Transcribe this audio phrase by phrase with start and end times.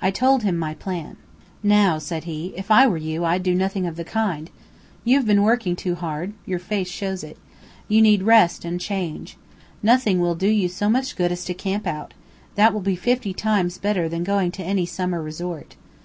[0.00, 1.16] I told him my plan.
[1.60, 4.48] "Now," said he, "if I were you, I'd do nothing of the kind.
[5.02, 7.36] You have been working too hard; your face shows it.
[7.88, 9.36] You need rest and change.
[9.82, 12.14] Nothing will do you so much good as to camp out;
[12.54, 15.74] that will be fifty times better than going to any summer resort.